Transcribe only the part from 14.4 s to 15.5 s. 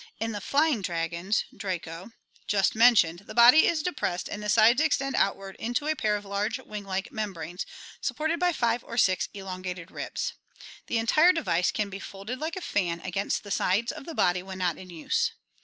when not in use.